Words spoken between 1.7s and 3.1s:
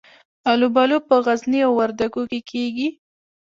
وردګو کې کیږي.